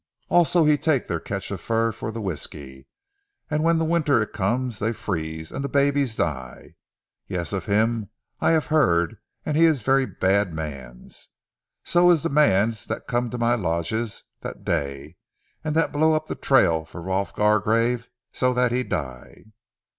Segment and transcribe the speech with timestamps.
[0.29, 2.87] Also he take their catch of fur for ze whiskey,
[3.51, 6.73] an' when ze winter it come, dey freeze, an' ze babes die.
[7.27, 8.09] Yes, of him,
[8.39, 11.27] I have heard, an' he is very bad mans.
[11.83, 15.17] So he is ze mans dat come to my lodges dat day,
[15.63, 19.51] an' dat blow up ze trail for Rolf Gargrave so dat he die."